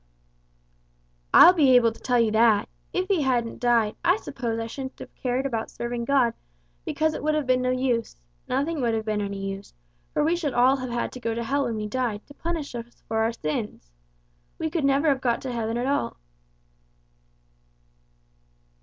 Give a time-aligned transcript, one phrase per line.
[1.31, 2.67] "I'll be able to tell you that.
[2.91, 6.33] If He hadn't died, I suppose I shouldn't have cared about serving God
[6.85, 8.15] because it would have been no use
[8.47, 9.75] nothing would have been any use,
[10.11, 12.73] for we should all have had to go to hell when we died, to punish
[12.73, 13.91] us for our sins.
[14.57, 16.17] We could never have got to heaven at all."